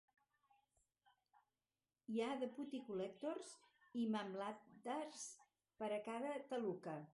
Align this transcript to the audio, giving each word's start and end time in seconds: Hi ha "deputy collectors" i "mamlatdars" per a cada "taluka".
Hi 2.13 2.23
ha 2.23 2.29
"deputy 2.45 2.81
collectors" 2.87 3.53
i 4.05 4.09
"mamlatdars" 4.17 5.29
per 5.83 5.93
a 5.99 6.03
cada 6.11 6.35
"taluka". 6.53 7.01